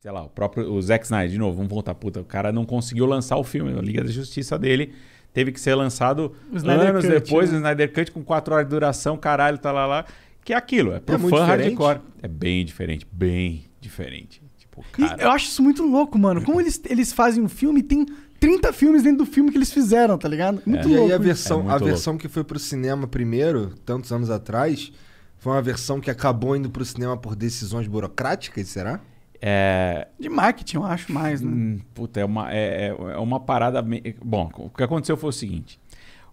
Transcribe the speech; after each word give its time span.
sei 0.00 0.12
lá, 0.12 0.22
o 0.22 0.28
próprio 0.28 0.72
o 0.72 0.80
Zack 0.80 1.04
Snyder, 1.04 1.30
de 1.30 1.38
novo, 1.38 1.56
vamos 1.56 1.70
voltar, 1.70 1.94
puta, 1.94 2.20
o 2.20 2.24
cara 2.24 2.52
não 2.52 2.64
conseguiu 2.64 3.06
lançar 3.06 3.36
o 3.36 3.44
filme, 3.44 3.76
a 3.76 3.82
Liga 3.82 4.02
da 4.02 4.10
Justiça 4.10 4.58
dele 4.58 4.94
teve 5.32 5.52
que 5.52 5.60
ser 5.60 5.74
lançado 5.74 6.32
anos 6.52 7.04
Cut, 7.04 7.08
depois, 7.08 7.50
né? 7.50 7.56
o 7.56 7.58
Snyder 7.58 7.92
Cut 7.92 8.12
com 8.12 8.22
4 8.22 8.54
horas 8.54 8.66
de 8.66 8.70
duração, 8.70 9.16
caralho, 9.16 9.58
tá 9.58 9.72
lá 9.72 9.86
lá, 9.86 10.04
que 10.44 10.52
é 10.52 10.56
aquilo, 10.56 10.92
é 10.92 11.00
pro 11.00 11.16
é 11.16 11.18
fã 11.18 11.44
hardcore. 11.44 12.00
É 12.22 12.28
bem 12.28 12.64
diferente, 12.64 13.06
bem 13.10 13.64
diferente. 13.80 14.42
Tipo, 14.56 14.84
cara... 14.92 15.20
eu 15.22 15.30
acho 15.30 15.46
isso 15.46 15.62
muito 15.62 15.84
louco, 15.84 16.18
mano. 16.18 16.42
Como 16.42 16.60
eles, 16.60 16.80
eles 16.88 17.12
fazem 17.12 17.42
um 17.42 17.48
filme, 17.48 17.82
tem 17.82 18.06
30 18.40 18.72
filmes 18.72 19.02
dentro 19.02 19.18
do 19.18 19.26
filme 19.26 19.50
que 19.50 19.58
eles 19.58 19.72
fizeram, 19.72 20.16
tá 20.16 20.28
ligado? 20.28 20.62
Muito 20.64 20.88
é. 20.88 20.92
louco. 20.92 21.08
E 21.08 21.12
aí 21.12 21.12
a 21.12 21.18
versão, 21.18 21.70
é 21.70 21.74
a 21.74 21.78
versão 21.78 22.16
que 22.16 22.28
foi 22.28 22.44
pro 22.44 22.58
cinema 22.58 23.06
primeiro, 23.06 23.74
tantos 23.84 24.12
anos 24.12 24.30
atrás, 24.30 24.92
foi 25.38 25.52
uma 25.52 25.62
versão 25.62 26.00
que 26.00 26.10
acabou 26.10 26.56
indo 26.56 26.70
pro 26.70 26.84
cinema 26.84 27.16
por 27.16 27.34
decisões 27.36 27.86
burocráticas, 27.86 28.68
será? 28.68 29.00
É... 29.40 30.08
De 30.18 30.28
marketing, 30.28 30.76
eu 30.76 30.84
acho 30.84 31.12
mais, 31.12 31.40
né? 31.40 31.50
Hum, 31.50 31.80
puta, 31.94 32.20
é 32.20 32.24
uma, 32.24 32.52
é, 32.52 32.88
é 32.88 33.18
uma 33.18 33.38
parada. 33.38 33.80
Me... 33.82 34.16
Bom, 34.24 34.50
o 34.56 34.70
que 34.70 34.82
aconteceu 34.82 35.16
foi 35.16 35.30
o 35.30 35.32
seguinte: 35.32 35.78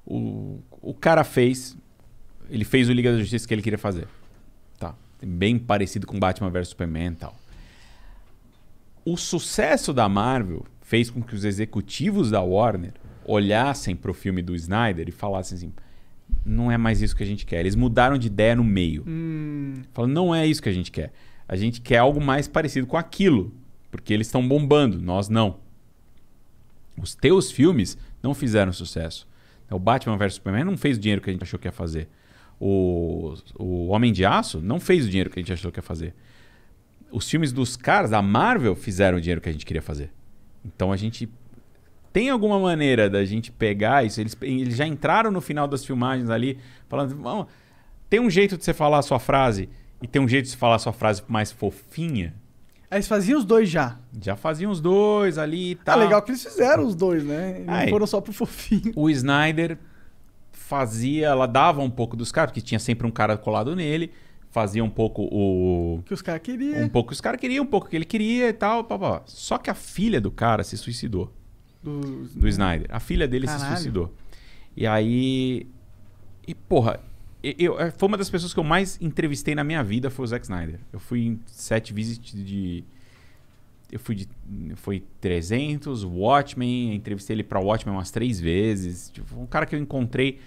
o, 0.05 0.59
o 0.81 0.93
cara 0.93 1.23
fez. 1.23 1.77
Ele 2.49 2.65
fez 2.65 2.89
o 2.89 2.93
Liga 2.93 3.11
da 3.11 3.19
Justiça 3.19 3.47
que 3.47 3.53
ele 3.53 3.61
queria 3.61 3.77
fazer. 3.77 4.07
Tá. 4.79 4.95
Bem 5.23 5.57
parecido 5.57 6.05
com 6.05 6.19
Batman 6.19 6.49
vs 6.49 6.69
Superman 6.69 7.11
e 7.11 7.15
tal. 7.15 7.35
O 9.03 9.17
sucesso 9.17 9.93
da 9.93 10.09
Marvel 10.09 10.65
fez 10.81 11.09
com 11.09 11.21
que 11.21 11.35
os 11.35 11.43
executivos 11.43 12.31
da 12.31 12.41
Warner 12.41 12.93
olhassem 13.23 13.95
para 13.95 14.11
o 14.11 14.13
filme 14.13 14.41
do 14.41 14.55
Snyder 14.55 15.07
e 15.07 15.11
falassem 15.11 15.57
assim: 15.57 15.73
não 16.45 16.71
é 16.71 16.77
mais 16.77 17.01
isso 17.01 17.15
que 17.15 17.23
a 17.23 17.25
gente 17.25 17.45
quer. 17.45 17.59
Eles 17.59 17.75
mudaram 17.75 18.17
de 18.17 18.27
ideia 18.27 18.55
no 18.55 18.63
meio. 18.63 19.03
Hum. 19.07 19.81
Falam, 19.93 20.09
não 20.09 20.33
é 20.33 20.45
isso 20.45 20.61
que 20.61 20.69
a 20.69 20.73
gente 20.73 20.91
quer. 20.91 21.11
A 21.47 21.55
gente 21.55 21.81
quer 21.81 21.97
algo 21.97 22.21
mais 22.21 22.47
parecido 22.47 22.87
com 22.87 22.97
aquilo. 22.97 23.53
Porque 23.91 24.13
eles 24.13 24.27
estão 24.27 24.45
bombando, 24.45 25.01
nós 25.01 25.29
não. 25.29 25.57
Os 27.01 27.15
teus 27.15 27.51
filmes 27.51 27.97
não 28.21 28.33
fizeram 28.33 28.73
sucesso. 28.73 29.27
O 29.69 29.79
Batman 29.79 30.17
vs 30.17 30.35
Superman 30.35 30.65
não 30.65 30.77
fez 30.77 30.97
o 30.97 30.99
dinheiro 30.99 31.21
que 31.21 31.29
a 31.29 31.33
gente 31.33 31.43
achou 31.43 31.59
que 31.59 31.67
ia 31.67 31.71
fazer. 31.71 32.09
O, 32.59 33.35
o 33.57 33.87
Homem 33.87 34.11
de 34.11 34.25
Aço 34.25 34.59
não 34.61 34.79
fez 34.79 35.05
o 35.05 35.09
dinheiro 35.09 35.29
que 35.29 35.39
a 35.39 35.41
gente 35.41 35.53
achou 35.53 35.71
que 35.71 35.79
ia 35.79 35.83
fazer. 35.83 36.13
Os 37.11 37.29
filmes 37.29 37.51
dos 37.51 37.75
caras, 37.77 38.11
da 38.11 38.21
Marvel, 38.21 38.75
fizeram 38.75 39.17
o 39.17 39.21
dinheiro 39.21 39.41
que 39.41 39.49
a 39.49 39.51
gente 39.51 39.65
queria 39.65 39.81
fazer. 39.81 40.11
Então 40.63 40.91
a 40.91 40.97
gente 40.97 41.29
tem 42.11 42.29
alguma 42.29 42.59
maneira 42.59 43.09
da 43.09 43.23
gente 43.25 43.51
pegar 43.51 44.05
isso? 44.05 44.19
Eles, 44.19 44.37
eles 44.41 44.75
já 44.75 44.85
entraram 44.85 45.31
no 45.31 45.41
final 45.41 45.67
das 45.67 45.85
filmagens 45.85 46.29
ali, 46.29 46.57
falando: 46.87 47.47
tem 48.09 48.19
um 48.19 48.29
jeito 48.29 48.57
de 48.57 48.63
você 48.63 48.73
falar 48.73 48.99
a 48.99 49.01
sua 49.01 49.19
frase 49.19 49.69
e 50.01 50.07
tem 50.07 50.21
um 50.21 50.27
jeito 50.27 50.49
de 50.49 50.55
falar 50.55 50.75
a 50.75 50.79
sua 50.79 50.93
frase 50.93 51.23
mais 51.27 51.51
fofinha. 51.51 52.33
Eles 52.91 53.07
faziam 53.07 53.39
os 53.39 53.45
dois 53.45 53.69
já. 53.69 53.97
Já 54.21 54.35
faziam 54.35 54.71
os 54.71 54.79
dois 54.79 55.37
ali 55.37 55.71
e 55.71 55.75
tal. 55.75 55.99
Ah, 55.99 56.03
legal 56.03 56.21
que 56.21 56.31
eles 56.31 56.43
fizeram 56.43 56.85
os 56.85 56.95
dois, 56.95 57.23
né? 57.23 57.63
Não 57.65 57.73
Aí, 57.73 57.89
foram 57.89 58.07
só 58.07 58.21
pro 58.21 58.31
fofinho. 58.31 58.93
O 58.95 59.09
Snyder 59.09 59.77
fazia, 60.51 61.27
ela 61.27 61.45
dava 61.47 61.81
um 61.81 61.89
pouco 61.89 62.15
dos 62.15 62.31
caras, 62.31 62.51
porque 62.51 62.61
tinha 62.61 62.79
sempre 62.79 63.05
um 63.05 63.11
cara 63.11 63.37
colado 63.37 63.75
nele, 63.75 64.11
fazia 64.49 64.83
um 64.83 64.89
pouco 64.89 65.23
o. 65.23 66.01
Que 66.05 66.13
os 66.13 66.21
caras 66.21 66.41
queriam. 66.41 66.83
Um 66.83 66.89
pouco 66.89 67.09
que 67.09 67.13
os 67.13 67.21
caras 67.21 67.39
queriam, 67.39 67.63
um 67.63 67.67
pouco 67.67 67.89
que 67.89 67.95
ele 67.95 68.05
queria 68.05 68.49
e 68.49 68.53
tal. 68.53 68.83
Pá, 68.83 68.97
pá. 68.97 69.21
Só 69.25 69.57
que 69.57 69.69
a 69.69 69.75
filha 69.75 70.21
do 70.21 70.31
cara 70.31 70.63
se 70.63 70.77
suicidou. 70.77 71.31
Do, 71.83 71.99
do 72.27 72.47
Snyder. 72.47 72.87
A 72.89 72.99
filha 72.99 73.27
dele 73.27 73.45
Caralho. 73.45 73.63
se 73.63 73.71
suicidou. 73.73 74.13
E 74.75 74.87
aí. 74.87 75.67
E, 76.47 76.55
porra, 76.55 76.99
eu, 77.59 77.79
é, 77.79 77.91
foi 77.91 78.07
uma 78.07 78.17
das 78.17 78.29
pessoas 78.29 78.53
que 78.53 78.59
eu 78.59 78.63
mais 78.63 78.99
entrevistei 79.01 79.53
na 79.53 79.63
minha 79.63 79.83
vida 79.83 80.09
foi 80.09 80.23
o 80.23 80.27
Zack 80.27 80.45
Snyder. 80.45 80.79
Eu 80.91 80.99
fui 80.99 81.25
em 81.25 81.39
sete 81.45 81.93
visitas 81.93 82.33
de. 82.33 82.83
Eu 83.91 83.99
fui 83.99 84.15
de. 84.15 84.27
Foi 84.75 85.03
300, 85.21 86.03
Watchmen, 86.03 86.95
entrevistei 86.95 87.35
ele 87.35 87.43
pra 87.43 87.59
Watchmen 87.59 87.95
umas 87.95 88.11
três 88.11 88.39
vezes. 88.39 89.09
Tipo, 89.09 89.39
um 89.39 89.45
cara 89.45 89.65
que 89.65 89.75
eu 89.75 89.79
encontrei. 89.79 90.39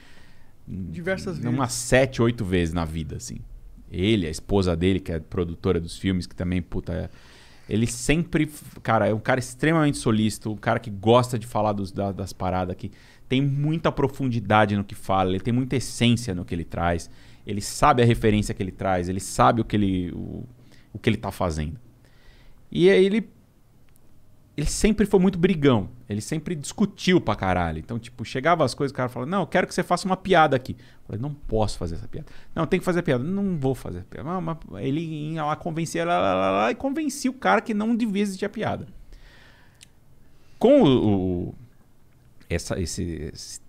Diversas 0.66 1.38
vezes. 1.38 1.50
Umas 1.50 1.72
sete, 1.72 2.20
oito 2.20 2.44
vezes 2.44 2.74
na 2.74 2.84
vida, 2.84 3.16
assim. 3.16 3.38
Ele, 3.90 4.26
a 4.26 4.30
esposa 4.30 4.76
dele, 4.76 5.00
que 5.00 5.12
é 5.12 5.18
produtora 5.18 5.80
dos 5.80 5.98
filmes, 5.98 6.26
que 6.26 6.34
também, 6.34 6.60
puta. 6.60 6.92
É, 6.92 7.10
ele 7.68 7.86
sempre. 7.86 8.50
Cara, 8.82 9.06
é 9.06 9.14
um 9.14 9.20
cara 9.20 9.38
extremamente 9.38 9.98
solícito, 9.98 10.50
um 10.50 10.56
cara 10.56 10.78
que 10.78 10.90
gosta 10.90 11.38
de 11.38 11.46
falar 11.46 11.72
dos, 11.72 11.92
da, 11.92 12.12
das 12.12 12.32
paradas, 12.32 12.74
que 12.76 12.90
tem 13.28 13.42
muita 13.42 13.92
profundidade 13.92 14.76
no 14.76 14.84
que 14.84 14.94
fala, 14.94 15.30
ele 15.30 15.40
tem 15.40 15.52
muita 15.52 15.76
essência 15.76 16.34
no 16.34 16.44
que 16.44 16.54
ele 16.54 16.64
traz, 16.64 17.10
ele 17.46 17.60
sabe 17.60 18.02
a 18.02 18.06
referência 18.06 18.54
que 18.54 18.62
ele 18.62 18.72
traz, 18.72 19.08
ele 19.08 19.20
sabe 19.20 19.60
o 19.60 19.64
que 19.64 19.76
ele, 19.76 20.10
o, 20.12 20.46
o 20.92 20.98
que 20.98 21.10
ele 21.10 21.16
tá 21.16 21.30
fazendo. 21.30 21.78
E 22.70 22.90
aí 22.90 23.04
ele 23.04 23.28
ele 24.58 24.66
sempre 24.66 25.06
foi 25.06 25.20
muito 25.20 25.38
brigão. 25.38 25.88
Ele 26.08 26.20
sempre 26.20 26.56
discutiu 26.56 27.20
pra 27.20 27.36
caralho. 27.36 27.78
Então, 27.78 27.96
tipo, 27.96 28.24
chegava 28.24 28.64
as 28.64 28.74
coisas, 28.74 28.90
o 28.90 28.94
cara 28.96 29.08
falava, 29.08 29.30
não, 29.30 29.42
eu 29.42 29.46
quero 29.46 29.68
que 29.68 29.72
você 29.72 29.84
faça 29.84 30.04
uma 30.04 30.16
piada 30.16 30.56
aqui. 30.56 30.72
Eu 30.72 31.06
falei, 31.06 31.22
não 31.22 31.32
posso 31.32 31.78
fazer 31.78 31.94
essa 31.94 32.08
piada. 32.08 32.26
Não, 32.56 32.66
tem 32.66 32.80
que 32.80 32.84
fazer 32.84 32.98
a 32.98 33.02
piada. 33.04 33.22
Não 33.22 33.56
vou 33.56 33.72
fazer 33.72 34.00
a 34.00 34.02
piada. 34.02 34.40
Mas 34.40 34.56
ele 34.84 35.00
ia 35.32 35.44
lá 35.44 35.54
convencer 35.54 36.04
lá, 36.04 36.18
lá, 36.18 36.34
lá, 36.34 36.50
lá, 36.50 36.70
e 36.72 36.74
convencia 36.74 37.30
o 37.30 37.34
cara 37.34 37.60
que 37.60 37.72
não 37.72 37.94
devia 37.94 38.20
existir 38.20 38.46
a 38.46 38.48
piada. 38.48 38.88
Com 40.58 40.82
o, 40.82 41.50
o 41.50 41.54
essa, 42.48 42.80
esse, 42.80 43.30
esse, 43.32 43.60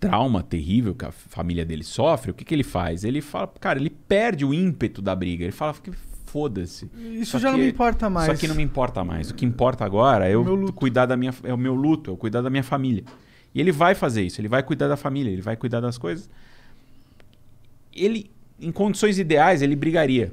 trauma 0.00 0.42
terrível 0.42 0.94
que 0.94 1.04
a 1.04 1.10
família 1.10 1.64
dele 1.64 1.82
sofre, 1.82 2.30
o 2.30 2.34
que, 2.34 2.44
que 2.44 2.54
ele 2.54 2.62
faz? 2.62 3.04
Ele 3.04 3.20
fala, 3.20 3.48
cara, 3.60 3.78
ele 3.78 3.90
perde 3.90 4.44
o 4.44 4.54
ímpeto 4.54 5.02
da 5.02 5.14
briga. 5.14 5.44
Ele 5.44 5.52
fala 5.52 5.74
foda-se. 6.28 6.90
Isso 6.94 7.32
só 7.32 7.38
já 7.38 7.50
que, 7.50 7.56
não 7.56 7.64
me 7.64 7.70
importa 7.70 8.10
mais. 8.10 8.26
Só 8.26 8.34
que 8.34 8.46
não 8.46 8.54
me 8.54 8.62
importa 8.62 9.02
mais. 9.02 9.30
O 9.30 9.34
que 9.34 9.44
importa 9.44 9.84
agora 9.84 10.28
é 10.28 10.34
eu 10.34 10.72
cuidar 10.72 11.06
da 11.06 11.16
minha 11.16 11.34
é 11.42 11.52
o 11.52 11.58
meu 11.58 11.74
luto, 11.74 12.10
é 12.10 12.12
eu 12.12 12.16
cuidar 12.16 12.42
da 12.42 12.50
minha 12.50 12.62
família. 12.62 13.04
E 13.54 13.60
ele 13.60 13.72
vai 13.72 13.94
fazer 13.94 14.22
isso, 14.22 14.40
ele 14.40 14.48
vai 14.48 14.62
cuidar 14.62 14.88
da 14.88 14.96
família, 14.96 15.30
ele 15.30 15.42
vai 15.42 15.56
cuidar 15.56 15.80
das 15.80 15.96
coisas. 15.96 16.30
Ele 17.94 18.30
em 18.60 18.70
condições 18.70 19.18
ideais 19.18 19.62
ele 19.62 19.74
brigaria, 19.74 20.32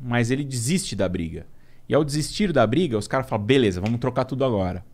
mas 0.00 0.30
ele 0.30 0.44
desiste 0.44 0.96
da 0.96 1.08
briga. 1.08 1.46
E 1.88 1.94
ao 1.94 2.04
desistir 2.04 2.52
da 2.52 2.66
briga, 2.66 2.96
os 2.96 3.06
caras 3.06 3.28
falam: 3.28 3.44
"Beleza, 3.44 3.80
vamos 3.80 4.00
trocar 4.00 4.24
tudo 4.24 4.44
agora". 4.44 4.84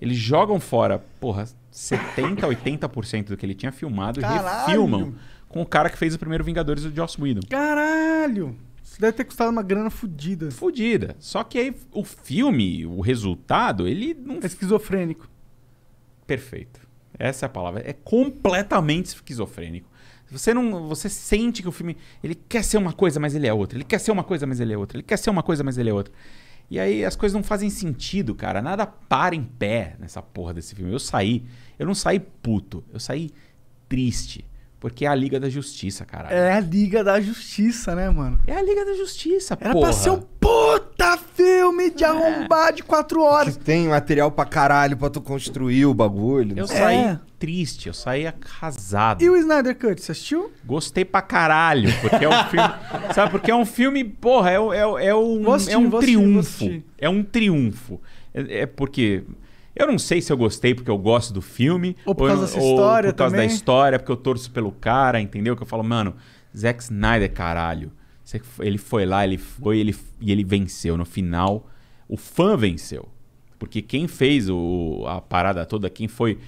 Eles 0.00 0.16
jogam 0.16 0.58
fora, 0.58 0.98
porra, 1.20 1.46
70, 1.70 2.46
80% 2.46 3.24
do 3.26 3.36
que 3.36 3.44
ele 3.44 3.54
tinha 3.54 3.70
filmado 3.70 4.20
Caralho. 4.20 4.46
e 4.46 4.66
refilmam 4.66 5.14
com 5.48 5.60
o 5.60 5.66
cara 5.66 5.90
que 5.90 5.98
fez 5.98 6.14
o 6.14 6.18
primeiro 6.18 6.42
Vingadores, 6.42 6.84
o 6.84 6.94
Joss 6.94 7.20
Whedon. 7.20 7.42
Caralho! 7.48 8.56
Isso 8.82 9.00
deve 9.00 9.12
ter 9.12 9.24
custado 9.24 9.50
uma 9.50 9.62
grana 9.62 9.90
fodida. 9.90 10.50
Fodida. 10.50 11.14
Só 11.18 11.44
que 11.44 11.58
aí 11.58 11.74
o 11.92 12.04
filme, 12.04 12.86
o 12.86 13.00
resultado, 13.00 13.86
ele 13.86 14.14
não. 14.14 14.40
É 14.42 14.46
esquizofrênico. 14.46 15.28
Perfeito. 16.26 16.80
Essa 17.18 17.44
é 17.44 17.46
a 17.46 17.50
palavra. 17.50 17.82
É 17.84 17.92
completamente 17.92 19.06
esquizofrênico. 19.06 19.88
Você 20.30 20.54
não, 20.54 20.88
você 20.88 21.08
sente 21.08 21.60
que 21.60 21.68
o 21.68 21.72
filme, 21.72 21.96
ele 22.22 22.34
quer 22.34 22.62
ser 22.62 22.78
uma 22.78 22.92
coisa, 22.92 23.18
mas 23.18 23.34
ele 23.34 23.46
é 23.46 23.52
outra. 23.52 23.76
Ele 23.76 23.84
quer 23.84 23.98
ser 23.98 24.12
uma 24.12 24.22
coisa, 24.22 24.46
mas 24.46 24.60
ele 24.60 24.72
é 24.72 24.78
outra. 24.78 24.96
Ele 24.96 25.02
quer 25.02 25.16
ser 25.16 25.28
uma 25.28 25.42
coisa, 25.42 25.64
mas 25.64 25.76
ele 25.76 25.90
é 25.90 25.92
outra. 25.92 26.12
E 26.70 26.78
aí 26.78 27.04
as 27.04 27.16
coisas 27.16 27.34
não 27.34 27.42
fazem 27.42 27.68
sentido, 27.68 28.34
cara. 28.34 28.62
Nada 28.62 28.86
para 28.86 29.34
em 29.34 29.42
pé 29.42 29.96
nessa 29.98 30.22
porra 30.22 30.54
desse 30.54 30.74
filme. 30.74 30.92
Eu 30.92 31.00
saí, 31.00 31.44
eu 31.78 31.86
não 31.86 31.94
saí 31.94 32.20
puto, 32.20 32.84
eu 32.92 33.00
saí 33.00 33.30
triste. 33.88 34.44
Porque 34.80 35.04
é 35.04 35.08
a 35.08 35.14
Liga 35.14 35.38
da 35.38 35.50
Justiça, 35.50 36.06
caralho. 36.06 36.34
É 36.34 36.54
a 36.54 36.60
Liga 36.60 37.04
da 37.04 37.20
Justiça, 37.20 37.94
né, 37.94 38.08
mano? 38.08 38.40
É 38.46 38.56
a 38.56 38.62
Liga 38.62 38.82
da 38.82 38.94
Justiça, 38.94 39.56
Era 39.60 39.74
porra. 39.74 39.88
pra 39.88 39.92
ser 39.92 40.08
um 40.08 40.22
puta 40.40 41.18
filme 41.34 41.90
de 41.90 42.02
é. 42.02 42.06
arrombar 42.06 42.72
de 42.72 42.82
quatro 42.82 43.22
horas. 43.22 43.58
Que 43.58 43.62
tem 43.62 43.88
material 43.88 44.30
pra 44.30 44.46
caralho 44.46 44.96
pra 44.96 45.10
tu 45.10 45.20
construir 45.20 45.84
o 45.84 45.92
bagulho. 45.92 46.58
Eu 46.58 46.66
saí 46.66 46.96
é. 46.96 47.20
triste, 47.38 47.88
eu 47.88 47.94
saí 47.94 48.26
arrasado. 48.26 49.22
E 49.22 49.28
o 49.28 49.36
Snyder 49.36 49.76
Cut, 49.76 50.00
você 50.00 50.12
assistiu? 50.12 50.50
Gostei 50.64 51.04
pra 51.04 51.20
caralho, 51.20 51.92
porque 52.00 52.24
é 52.24 52.28
um 52.28 52.44
filme... 52.44 52.74
sabe, 53.14 53.30
porque 53.32 53.50
é 53.50 53.54
um 53.54 53.66
filme, 53.66 54.02
porra, 54.02 54.50
é, 54.50 54.54
é, 54.54 55.06
é 55.08 55.14
um, 55.14 55.52
assistir, 55.52 55.74
é 55.74 55.78
um 55.78 55.90
triunfo. 55.90 56.82
é 56.96 57.08
um 57.10 57.22
triunfo. 57.22 58.00
É, 58.32 58.60
é 58.60 58.66
porque 58.66 59.24
eu 59.74 59.86
não 59.86 59.98
sei 59.98 60.20
se 60.20 60.32
eu 60.32 60.36
gostei 60.36 60.74
porque 60.74 60.90
eu 60.90 60.98
gosto 60.98 61.32
do 61.32 61.40
filme. 61.40 61.96
Ou 62.04 62.14
por 62.14 62.28
causa 62.28 62.42
ou, 62.42 62.46
dessa 62.46 62.58
história 62.58 63.08
Ou 63.08 63.12
por 63.12 63.18
causa 63.18 63.34
também. 63.34 63.48
da 63.48 63.54
história, 63.54 63.98
porque 63.98 64.12
eu 64.12 64.16
torço 64.16 64.50
pelo 64.50 64.72
cara, 64.72 65.20
entendeu? 65.20 65.56
Que 65.56 65.62
eu 65.62 65.66
falo, 65.66 65.82
mano, 65.82 66.14
Zack 66.56 66.82
Snyder, 66.82 67.32
caralho. 67.32 67.92
Ele 68.60 68.78
foi 68.78 69.04
lá, 69.06 69.24
ele 69.24 69.38
foi 69.38 69.78
ele, 69.78 69.96
e 70.20 70.30
ele 70.30 70.44
venceu. 70.44 70.96
No 70.96 71.04
final, 71.04 71.68
o 72.08 72.16
fã 72.16 72.56
venceu. 72.56 73.08
Porque 73.58 73.82
quem 73.82 74.08
fez 74.08 74.48
o, 74.48 75.04
a 75.06 75.20
parada 75.20 75.64
toda, 75.64 75.88
quem 75.90 76.08
foi... 76.08 76.38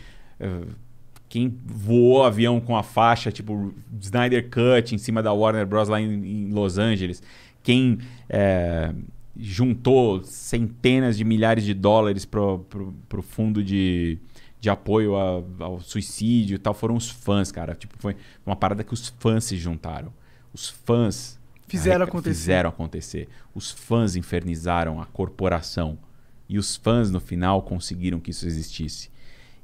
Uh, 0.41 0.83
quem 1.29 1.59
voou 1.65 2.19
o 2.19 2.23
avião 2.25 2.61
com 2.61 2.77
a 2.77 2.83
faixa, 2.83 3.33
tipo, 3.33 3.73
Snyder 4.03 4.51
Cut 4.51 4.95
em 4.95 4.99
cima 4.99 5.23
da 5.23 5.33
Warner 5.33 5.67
Bros. 5.67 5.89
lá 5.89 5.99
em, 5.99 6.13
em 6.13 6.51
Los 6.51 6.77
Angeles. 6.77 7.23
Quem... 7.63 7.99
É, 8.29 8.93
juntou 9.37 10.23
centenas 10.25 11.17
de 11.17 11.25
milhares 11.25 11.65
de 11.65 11.75
dólares 11.75 12.25
pro, 12.25 12.61
pro, 12.61 12.95
pro 13.09 13.23
fundo 13.23 13.63
de, 13.63 14.19
de 14.61 14.69
apoio 14.69 15.17
a, 15.17 15.43
ao 15.61 15.81
suicídio 15.81 16.57
e 16.57 16.59
tal, 16.59 16.75
foram 16.75 16.97
os 16.97 17.11
fãs, 17.11 17.51
cara. 17.51 17.75
Tipo, 17.75 17.95
foi 17.99 18.17
uma 18.45 18.57
parada 18.57 18.85
que 18.85 18.93
os 18.93 19.09
fãs 19.19 19.45
se 19.45 19.57
juntaram. 19.57 20.13
Os 20.53 20.69
fãs 20.69 21.41
Fizeram 21.73 22.05
acontecer. 22.05 22.35
Fizeram 22.35 22.69
acontecer. 22.69 23.29
Os 23.55 23.71
fãs 23.71 24.15
infernizaram 24.15 25.01
a 25.01 25.07
corporação. 25.07 25.99
E 26.47 26.59
os 26.59 26.77
fãs, 26.77 27.11
no 27.11 27.19
final, 27.19 27.63
conseguiram 27.63 28.21
que 28.21 28.31
isso 28.31 28.47
existisse. 28.47 29.11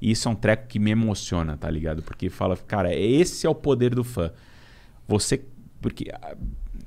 E 0.00 0.10
isso 0.10 0.26
é 0.26 0.30
um 0.30 0.34
treco 0.34 0.68
que 0.68 0.78
me 0.78 0.90
emociona, 0.90 1.54
tá 1.54 1.70
ligado? 1.70 2.02
Porque 2.02 2.30
fala, 2.30 2.56
cara, 2.56 2.94
esse 2.94 3.46
é 3.46 3.50
o 3.50 3.54
poder 3.54 3.94
do 3.94 4.02
fã. 4.02 4.32
Você. 5.06 5.44
Porque 5.82 6.10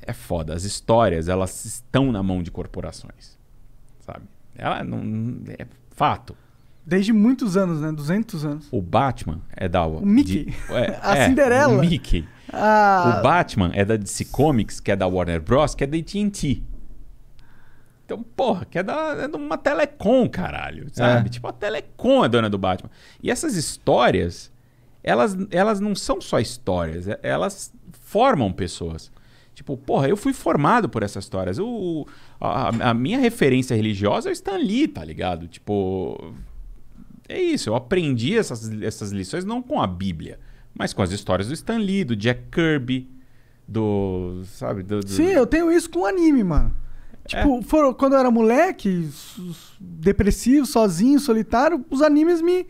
é 0.02 0.14
foda. 0.14 0.54
As 0.56 0.64
histórias, 0.64 1.28
elas 1.28 1.66
estão 1.66 2.12
na 2.12 2.22
mão 2.24 2.42
de 2.44 2.52
corporações. 2.52 3.38
Sabe? 4.00 4.26
Ela 4.56 4.84
não. 4.84 5.42
É 5.58 5.66
fato. 5.92 6.36
Desde 6.86 7.14
muitos 7.14 7.56
anos, 7.56 7.80
né? 7.82 7.92
200 7.92 8.44
anos. 8.46 8.68
O 8.72 8.82
Batman 8.82 9.42
é 9.56 9.70
da. 9.70 9.86
O 9.86 10.06
Mickey. 10.06 10.46
de- 10.46 10.54
é, 10.74 11.00
A 11.04 11.18
é, 11.18 11.28
Cinderela. 11.28 11.78
O 11.78 11.80
Mickey. 11.82 12.28
Ah, 12.52 13.18
O 13.20 13.24
Batman 13.24 13.72
é 13.74 13.86
da 13.86 13.96
DC 13.96 14.26
Comics, 14.26 14.80
que 14.80 14.92
é 14.92 14.96
da 14.96 15.08
Warner 15.08 15.42
Bros., 15.42 15.74
que 15.76 15.84
é 15.84 15.88
da 15.88 15.98
AT&T. 15.98 16.64
Então, 18.06 18.24
porra, 18.36 18.66
que 18.66 18.78
é, 18.78 18.84
da, 18.84 19.14
é 19.24 19.28
de 19.28 19.36
uma 19.38 19.58
Telecom, 19.58 20.28
caralho, 20.28 20.88
sabe? 20.92 21.28
É. 21.28 21.30
Tipo, 21.30 21.48
a 21.48 21.54
Telecom 21.54 22.26
é 22.26 22.28
dona 22.30 22.50
do 22.50 22.58
Batman. 22.58 22.90
E 23.24 23.32
essas 23.32 23.56
histórias, 23.56 24.52
elas, 25.02 25.38
elas 25.50 25.80
não 25.80 25.96
são 25.96 26.20
só 26.20 26.40
histórias, 26.40 27.08
é- 27.08 27.20
elas 27.24 27.72
formam 28.02 28.52
pessoas. 28.52 29.10
Tipo, 29.62 29.78
porra, 29.78 30.10
eu 30.10 30.18
fui 30.18 30.34
formado 30.34 30.90
por 30.90 31.04
essas 31.04 31.24
histórias. 31.24 31.60
O, 31.60 32.08
a, 32.40 32.90
a 32.90 32.94
minha 32.96 33.20
referência 33.20 33.76
religiosa 33.76 34.28
é 34.28 34.32
o 34.32 34.34
Stan 34.34 34.58
Lee, 34.58 34.88
tá 34.88 35.06
ligado? 35.06 35.48
Tipo, 35.48 36.34
é 37.30 37.40
isso, 37.40 37.70
eu 37.70 37.76
aprendi 37.76 38.36
essas, 38.36 38.72
essas 38.82 39.12
lições 39.12 39.46
não 39.46 39.62
com 39.62 39.80
a 39.80 39.86
Bíblia, 39.86 40.40
mas 40.74 40.94
com 40.94 41.04
as 41.04 41.12
histórias 41.12 41.48
do 41.48 41.54
Stan 41.54 41.78
Lee, 41.78 42.04
do 42.04 42.16
Jack 42.16 42.42
Kirby, 42.52 43.08
do. 43.68 44.42
Sabe? 44.46 44.82
Do, 44.82 45.02
do- 45.02 45.08
Sim, 45.08 45.28
eu 45.28 45.46
tenho 45.46 45.72
isso 45.72 45.92
com 45.92 46.08
anime, 46.08 46.44
mano. 46.44 46.76
Tipo, 47.28 47.62
foram- 47.62 47.94
quando 47.94 48.14
eu 48.14 48.20
era 48.20 48.32
moleque, 48.32 49.08
depressivo, 49.80 50.66
sozinho, 50.66 51.20
solitário, 51.20 51.86
os 51.92 52.02
animes 52.02 52.42
me, 52.42 52.66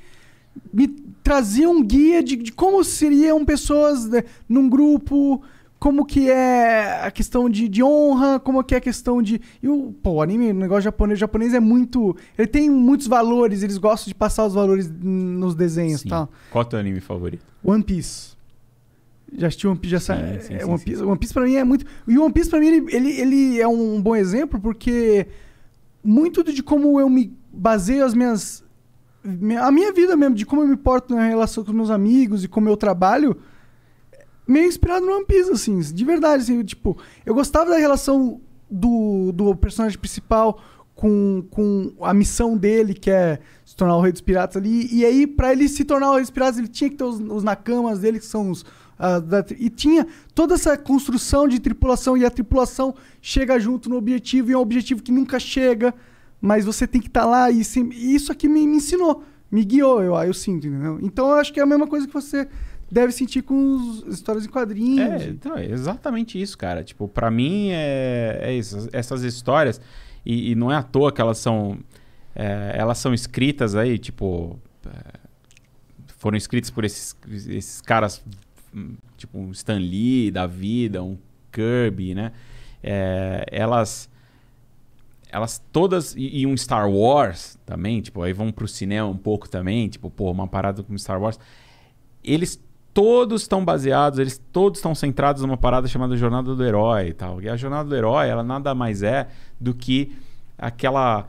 me 0.74 0.90
traziam 1.24 1.72
um 1.72 1.82
guia 1.84 2.22
de, 2.22 2.36
de 2.36 2.52
como 2.52 2.84
seriam 2.84 3.46
pessoas 3.46 4.10
né, 4.10 4.26
num 4.50 4.68
grupo, 4.70 5.42
como 5.82 6.06
que 6.06 6.30
é 6.30 7.02
a 7.04 7.10
questão 7.10 7.50
de, 7.50 7.68
de 7.68 7.82
honra, 7.82 8.40
como 8.40 8.64
que 8.64 8.76
é 8.76 8.78
a 8.78 8.82
questão 8.82 9.20
de... 9.20 9.42
E 9.64 9.68
o, 9.68 9.92
pô, 9.92 10.12
o 10.12 10.22
anime, 10.22 10.52
o 10.52 10.54
negócio 10.54 10.84
japonês, 10.84 11.18
o 11.18 11.20
japonês 11.20 11.56
é 11.56 11.60
muito... 11.60 12.16
Ele 12.38 12.48
tem 12.48 12.70
muitos 12.70 13.08
valores, 13.08 13.64
eles 13.64 13.80
gostam 13.80 14.08
de 14.08 14.14
passar 14.14 14.46
os 14.46 14.54
valores 14.54 14.88
nos 15.02 15.56
desenhos 15.56 16.04
e 16.04 16.10
tal. 16.10 16.30
Qual 16.52 16.64
é 16.64 16.68
o 16.68 16.70
teu 16.70 16.78
anime 16.78 17.00
favorito? 17.00 17.44
One 17.64 17.84
Piece. 17.84 18.38
Já 19.36 19.48
assistiu 19.48 19.72
One 19.72 19.80
Piece? 19.80 19.92
Já 19.92 20.00
sabe? 20.00 20.22
sim, 20.44 20.54
é, 20.54 20.60
sim, 20.60 20.66
One, 20.66 20.80
Piece 20.80 21.00
sim. 21.00 21.04
One 21.04 21.18
Piece 21.18 21.34
pra 21.34 21.46
mim 21.46 21.56
é 21.56 21.64
muito. 21.64 21.84
E 22.08 22.16
One 22.16 22.32
Piece 22.32 22.48
pra 22.52 22.60
mim 22.60 22.68
ele, 22.68 22.96
ele, 22.96 23.20
ele 23.20 23.60
é 23.60 23.68
um 23.68 24.00
bom 24.00 24.16
exemplo 24.16 24.62
porque 24.62 25.26
muito 26.04 26.44
de 26.44 26.62
como 26.62 27.00
eu 27.00 27.10
me 27.10 27.36
baseio 27.52 28.06
as 28.06 28.14
minhas. 28.14 28.64
A 29.60 29.72
minha 29.72 29.92
vida 29.92 30.16
mesmo, 30.16 30.36
de 30.36 30.46
como 30.46 30.62
eu 30.62 30.68
me 30.68 30.78
porto 30.78 31.16
na 31.16 31.26
relação 31.26 31.64
com 31.64 31.72
os 31.72 31.76
meus 31.76 31.90
amigos 31.90 32.44
e 32.44 32.48
como 32.48 32.70
eu 32.70 32.78
trabalho, 32.78 33.36
meio 34.52 34.68
inspirado 34.68 35.06
no 35.06 35.14
One 35.14 35.26
Piece, 35.26 35.52
assim, 35.52 35.80
de 35.80 36.06
verdade. 36.06 36.44
Assim, 36.44 36.64
tipo, 36.64 36.98
eu 37.26 37.34
gostava 37.34 37.70
da 37.72 37.78
relação 37.78 38.42
do, 38.70 39.32
do 39.32 39.56
personagem 39.56 39.98
principal 39.98 40.62
com, 40.96 41.44
com 41.50 41.94
a 42.02 42.14
missão 42.14 42.58
dele, 42.58 42.94
que 42.94 43.10
é 43.10 43.40
se 43.66 43.76
tornar 43.76 43.98
o 43.98 44.02
rei 44.02 44.12
dos 44.12 44.22
piratas 44.22 44.58
ali. 44.58 44.88
E 44.94 45.06
aí, 45.06 45.26
pra 45.26 45.52
ele 45.52 45.68
se 45.68 45.84
tornar 45.84 46.12
o 46.12 46.14
rei 46.14 46.22
dos 46.22 46.30
piratas, 46.30 46.58
ele 46.60 46.68
tinha 46.68 46.90
que 46.90 46.96
ter 46.96 47.04
os, 47.04 47.20
os 47.20 47.44
nakamas 47.44 48.00
dele, 48.00 48.20
que 48.20 48.26
são 48.26 48.52
os. 48.52 48.64
da 49.28 49.44
e 49.58 49.70
tinha 49.70 50.06
toda 50.36 50.54
essa 50.56 50.78
construção 50.78 51.48
de 51.48 51.60
tripulação, 51.60 52.16
e 52.18 52.24
a 52.26 52.30
tripulação 52.30 52.94
chega 53.22 53.60
junto 53.60 53.90
no 53.90 53.96
objetivo, 53.98 54.52
e 54.52 54.54
é 54.54 54.58
um 54.58 54.62
objetivo 54.62 55.02
que 55.02 55.12
nunca 55.12 55.40
chega, 55.40 55.94
mas 56.40 56.66
você 56.66 56.86
tem 56.86 57.02
que 57.02 57.08
estar 57.08 57.26
lá, 57.26 57.50
e, 57.50 57.64
sim- 57.64 57.90
e 57.94 58.14
isso 58.16 58.32
aqui 58.32 58.48
me, 58.48 58.68
me 58.68 58.78
ensinou, 58.78 59.24
me 59.52 59.64
guiou, 59.66 60.04
eu, 60.04 60.14
eu 60.16 60.34
sinto, 60.34 60.68
entendeu? 60.68 61.00
Então 61.02 61.30
eu 61.30 61.36
acho 61.36 61.52
que 61.52 61.60
é 61.60 61.64
a 61.64 61.66
mesma 61.66 61.88
coisa 61.88 62.06
que 62.08 62.14
você 62.14 62.48
deve 62.92 63.14
sentir 63.14 63.42
com 63.42 64.04
as 64.06 64.16
histórias 64.16 64.46
em 64.46 64.50
quadrinhos. 64.50 65.22
É, 65.24 65.30
então, 65.30 65.58
é 65.58 65.66
exatamente 65.66 66.40
isso, 66.40 66.58
cara. 66.58 66.84
Tipo, 66.84 67.08
pra 67.08 67.32
mim 67.32 67.70
é, 67.70 68.40
é 68.42 68.54
isso. 68.54 68.90
Essas 68.92 69.24
histórias, 69.24 69.80
e, 70.26 70.52
e 70.52 70.56
não 70.56 70.70
é 70.70 70.76
à 70.76 70.84
toa 70.84 71.12
que 71.12 71.22
elas 71.22 71.38
são. 71.38 71.80
é, 72.36 72.74
elas 72.76 72.98
são 72.98 73.14
escritas 73.14 73.76
aí, 73.76 73.98
tipo. 73.98 74.60
é, 74.86 75.22
foram 76.18 76.38
escritas 76.38 76.70
por 76.70 76.84
esses, 76.84 77.16
esses 77.48 77.82
caras, 77.82 78.24
tipo 79.18 79.40
um 79.40 79.52
Stan 79.52 79.80
Lee 79.80 80.30
da 80.30 80.46
vida, 80.46 81.02
um 81.02 81.18
Kirby, 81.52 82.14
né? 82.14 82.34
É, 82.84 83.46
elas. 83.50 84.10
Elas 85.32 85.64
todas. 85.72 86.14
E, 86.16 86.42
e 86.42 86.46
um 86.46 86.58
Star 86.58 86.92
Wars 86.92 87.58
também, 87.66 88.02
tipo, 88.02 88.22
aí 88.22 88.34
vão 88.34 88.52
pro 88.52 88.68
cinema 88.68 89.08
um 89.08 89.18
pouco 89.18 89.48
também, 89.50 89.88
tipo, 89.88 90.10
pô, 90.10 90.30
uma 90.30 90.48
parada 90.48 90.84
como 90.84 91.00
Star 91.00 91.22
Wars. 91.22 91.40
Eles 92.24 92.60
todos 92.94 93.44
estão 93.44 93.64
baseados, 93.64 94.20
eles 94.20 94.42
todos 94.52 94.80
estão 94.80 94.94
centrados 94.94 95.42
numa 95.44 95.58
parada 95.58 95.88
chamada 95.88 96.16
Jornada 96.18 96.56
do 96.56 96.64
Herói 96.64 97.10
e 97.10 97.14
tal. 97.14 97.42
E 97.42 97.50
a 97.50 97.56
Jornada 97.56 97.88
do 97.90 97.96
Herói, 97.96 98.28
ela 98.28 98.44
nada 98.44 98.74
mais 98.76 99.02
é 99.04 99.28
do 99.60 99.74
que 99.74 100.12
aquela 100.58 101.28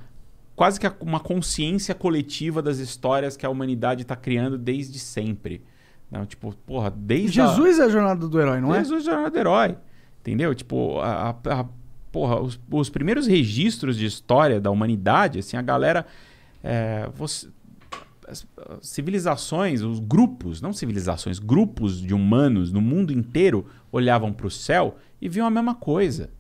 quase 0.55 0.79
que 0.79 0.91
uma 1.01 1.19
consciência 1.21 1.95
coletiva 1.95 2.61
das 2.63 2.79
histórias 2.79 3.37
que 3.37 3.47
a 3.47 3.51
humanidade 3.51 4.03
está 4.03 4.15
criando 4.15 4.59
desde 4.59 4.99
sempre. 4.99 5.63
Não, 6.11 6.27
tipo, 6.27 6.55
porra, 6.67 6.93
desde 6.95 7.41
a- 7.41 7.47
Jesus 7.47 7.79
é 7.79 7.85
a 7.85 7.89
jornada 7.89 8.29
do 8.29 8.41
herói, 8.41 8.61
não 8.61 8.75
é? 8.75 8.79
Jesus 8.81 9.03
é 9.03 9.11
jornada 9.11 9.31
do 9.31 9.39
herói. 9.39 9.77
Entendeu? 10.21 10.55
Tipo, 10.55 11.01
a, 11.01 11.31
a- 11.31 11.61
a- 11.61 11.67
porra, 12.13 12.39
os, 12.41 12.61
os 12.71 12.91
primeiros 12.91 13.27
registros 13.27 13.97
de 13.97 14.05
história 14.05 14.61
da 14.61 14.71
humanidade, 14.71 15.39
assim, 15.39 15.57
a 15.57 15.63
galera. 15.63 16.05
é, 16.63 17.09
você- 17.15 17.49
as, 18.27 18.47
civilizações, 18.81 19.83
os 19.83 19.99
grupos, 19.99 20.61
não 20.61 20.73
civilizações, 20.73 21.39
grupos 21.39 22.01
de 22.01 22.15
humanos 22.15 22.73
no 22.73 22.81
mundo 22.81 23.13
inteiro 23.13 23.67
olhavam 23.91 24.33
para 24.33 24.47
o 24.47 24.51
céu 24.51 24.97
e 25.21 25.29
viam 25.29 25.47
a 25.47 25.51
mesma 25.51 25.75
coisa. 25.75 26.31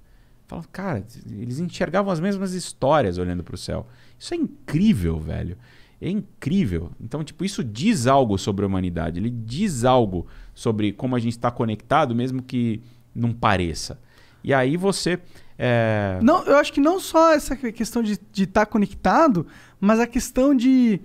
Falavam, 0.46 0.68
cara, 0.72 1.04
eles 1.30 1.58
enxergavam 1.58 2.12
as 2.12 2.20
mesmas 2.20 2.52
histórias 2.52 3.18
olhando 3.18 3.42
para 3.42 3.54
o 3.54 3.58
céu. 3.58 3.86
Isso 4.18 4.34
é 4.34 4.36
incrível, 4.36 5.18
velho. 5.18 5.56
É 6.00 6.10
incrível. 6.10 6.90
Então, 7.00 7.22
tipo, 7.22 7.44
isso 7.44 7.62
diz 7.62 8.06
algo 8.06 8.36
sobre 8.36 8.64
a 8.64 8.68
humanidade. 8.68 9.20
Ele 9.20 9.30
diz 9.30 9.84
algo 9.84 10.26
sobre 10.52 10.92
como 10.92 11.14
a 11.14 11.18
gente 11.18 11.32
está 11.32 11.50
conectado, 11.50 12.14
mesmo 12.14 12.42
que 12.42 12.82
não 13.14 13.32
pareça. 13.32 14.00
E 14.42 14.52
aí 14.52 14.76
você. 14.76 15.20
é, 15.56 16.18
Não, 16.22 16.44
eu 16.44 16.56
acho 16.56 16.72
que 16.72 16.80
não 16.80 16.98
só 16.98 17.32
essa 17.32 17.54
questão 17.54 18.02
de 18.02 18.18
estar 18.36 18.66
conectado, 18.66 19.46
mas 19.80 20.00
a 20.00 20.06
questão 20.06 20.54
de. 20.54 21.00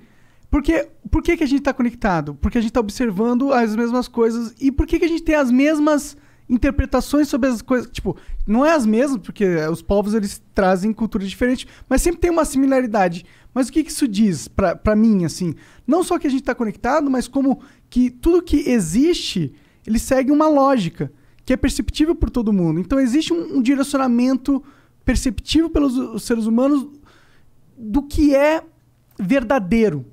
Porque, 0.50 0.88
por 1.12 1.22
que, 1.22 1.36
que 1.36 1.44
a 1.44 1.48
gente 1.48 1.60
está 1.60 1.74
conectado? 1.74 2.36
Porque 2.36 2.58
a 2.58 2.62
gente 2.62 2.72
está 2.72 2.80
observando 2.80 3.51
as 3.51 3.75
mesmas 3.75 4.08
coisas. 4.08 4.56
E 4.60 4.72
por 4.72 4.88
que, 4.88 5.00
que 5.00 5.06
a 5.06 5.10
gente 5.10 5.24
tem 5.24 5.36
as 5.36 5.51
mesmas 5.51 6.16
interpretações 6.50 7.27
sobre 7.27 7.50
as 7.50 7.62
coisas? 7.62 7.89
Tipo, 7.92 8.16
não 8.46 8.66
é 8.66 8.74
as 8.74 8.86
mesmas, 8.86 9.22
porque 9.22 9.46
os 9.70 9.82
povos 9.82 10.13
eles 10.13 10.42
trazem 10.56 10.94
culturas 10.94 11.30
diferentes, 11.30 11.68
mas 11.89 12.01
sempre 12.01 12.22
tem 12.22 12.32
uma 12.32 12.46
similaridade. 12.46 13.25
Mas 13.54 13.68
o 13.68 13.72
que, 13.72 13.84
que 13.84 13.92
isso 13.92 14.08
diz 14.08 14.48
pra 14.48 14.96
mim, 14.96 15.25
assim? 15.25 15.54
Não 15.86 16.04
só 16.04 16.18
que 16.18 16.27
a 16.27 16.30
gente 16.30 16.42
está 16.42 16.56
conectado, 16.56 17.10
mas 17.10 17.27
como 17.27 17.60
que 17.89 18.10
tudo 18.10 18.42
que 18.42 18.70
existe, 18.70 19.54
ele 19.86 20.00
segue 20.00 20.32
uma 20.32 20.48
lógica 20.48 21.12
que 21.44 21.54
é 21.54 21.58
perceptível 21.58 22.13
por 22.13 22.30
todo 22.30 22.54
mundo. 22.54 22.80
Então 22.80 23.00
existe 23.00 23.34
um, 23.34 23.58
um 23.58 23.62
direcionamento 23.62 24.63
perceptível 25.04 25.70
pelos 25.70 25.98
os 25.98 26.24
seres 26.24 26.46
humanos 26.46 26.86
do 27.77 28.04
que 28.04 28.36
é 28.36 28.62
verdadeiro. 29.18 30.06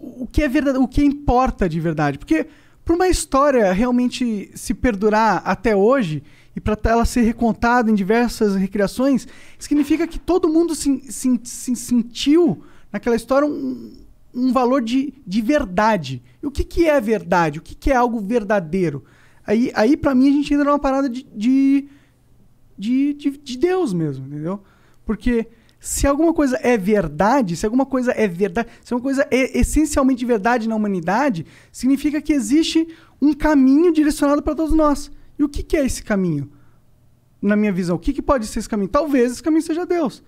O 0.00 0.26
que 0.30 0.42
é 0.42 0.48
verdade, 0.48 0.78
o 0.78 0.88
que 0.88 1.02
importa 1.04 1.68
de 1.68 1.80
verdade. 1.80 2.18
Porque 2.18 2.46
para 2.84 2.94
uma 2.94 3.08
história 3.08 3.72
realmente 3.72 4.50
se 4.54 4.72
perdurar 4.74 5.42
até 5.44 5.74
hoje 5.74 6.22
e 6.54 6.60
para 6.60 6.78
ela 6.84 7.04
ser 7.04 7.22
recontada 7.22 7.90
em 7.90 7.94
diversas 7.94 8.54
recriações, 8.54 9.26
significa 9.58 10.06
que 10.06 10.18
todo 10.18 10.48
mundo 10.48 10.74
se, 10.74 11.00
se- 11.12 11.40
se 11.44 11.76
sentiu 11.76 12.62
naquela 12.92 13.16
história 13.16 13.46
um, 13.46 13.92
um 14.32 14.52
valor 14.52 14.80
de, 14.82 15.12
de 15.26 15.42
verdade. 15.42 16.22
E 16.42 16.46
o 16.46 16.50
que, 16.50 16.64
que 16.64 16.86
é 16.88 17.00
verdade? 17.00 17.58
O 17.58 17.62
que, 17.62 17.74
que 17.74 17.90
é 17.90 17.96
algo 17.96 18.20
verdadeiro? 18.20 19.04
Aí, 19.46 19.70
aí 19.74 19.96
para 19.96 20.14
mim, 20.14 20.28
a 20.28 20.32
gente 20.32 20.52
entra 20.54 20.64
numa 20.64 20.78
parada 20.78 21.08
de, 21.08 21.88
de, 22.78 23.14
de, 23.14 23.14
de 23.14 23.58
Deus 23.58 23.92
mesmo, 23.92 24.26
entendeu? 24.26 24.62
Porque 25.04 25.46
se 25.86 26.04
alguma 26.04 26.34
coisa 26.34 26.58
é 26.64 26.76
verdade, 26.76 27.56
se 27.56 27.64
alguma 27.64 27.86
coisa 27.86 28.10
é 28.10 28.26
verdade, 28.26 28.68
se 28.82 28.92
alguma 28.92 29.04
coisa 29.04 29.24
é 29.30 29.56
essencialmente 29.56 30.24
verdade 30.24 30.68
na 30.68 30.74
humanidade, 30.74 31.46
significa 31.70 32.20
que 32.20 32.32
existe 32.32 32.88
um 33.22 33.32
caminho 33.32 33.92
direcionado 33.92 34.42
para 34.42 34.56
todos 34.56 34.74
nós. 34.74 35.12
E 35.38 35.44
o 35.44 35.48
que, 35.48 35.62
que 35.62 35.76
é 35.76 35.86
esse 35.86 36.02
caminho? 36.02 36.50
Na 37.40 37.54
minha 37.54 37.70
visão, 37.70 37.94
o 37.94 38.00
que, 38.00 38.12
que 38.12 38.20
pode 38.20 38.48
ser 38.48 38.58
esse 38.58 38.68
caminho? 38.68 38.88
Talvez 38.88 39.30
esse 39.30 39.42
caminho 39.42 39.62
seja 39.62 39.86
Deus. 39.86 40.24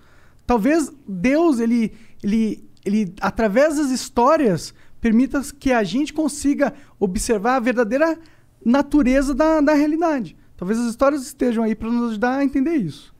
Talvez 0.47 0.93
Deus, 1.05 1.59
ele, 1.59 1.91
ele, 2.23 2.63
ele, 2.85 3.13
através 3.19 3.75
das 3.75 3.89
histórias, 3.89 4.73
permita 5.01 5.41
que 5.59 5.73
a 5.73 5.83
gente 5.83 6.13
consiga 6.13 6.73
observar 6.97 7.57
a 7.57 7.59
verdadeira 7.59 8.17
natureza 8.63 9.35
da, 9.35 9.59
da 9.59 9.73
realidade. 9.73 10.37
Talvez 10.55 10.79
as 10.79 10.87
histórias 10.87 11.23
estejam 11.23 11.65
aí 11.65 11.75
para 11.75 11.91
nos 11.91 12.11
ajudar 12.11 12.37
a 12.37 12.45
entender 12.45 12.75
isso. 12.75 13.13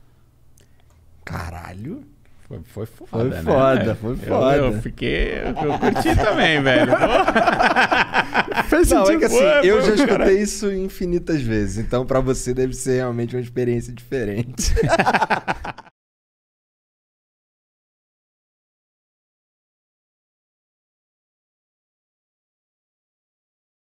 Caralho. 1.22 2.02
Foi, 2.50 2.58
foi 2.64 2.86
foda, 2.86 3.08
Foi 3.10 3.24
né, 3.30 3.42
foda, 3.42 3.94
foi 3.94 4.16
foda. 4.16 4.56
Eu, 4.56 4.72
fiquei. 4.82 5.34
Eu, 5.38 5.78
curti 5.78 6.16
também, 6.16 6.60
velho. 6.60 6.90
Fez 8.68 8.90
Não, 8.90 9.02
é 9.02 9.06
sentido. 9.06 9.18
que 9.20 9.24
assim, 9.26 9.68
eu 9.68 9.80
já 9.82 9.94
escutei 9.94 10.06
caralho. 10.08 10.36
isso 10.36 10.72
infinitas 10.72 11.40
vezes. 11.42 11.78
Então, 11.78 12.04
pra 12.04 12.18
você, 12.18 12.52
deve 12.52 12.72
ser 12.72 12.96
realmente 12.96 13.36
uma 13.36 13.40
experiência 13.40 13.92
diferente. 13.92 14.74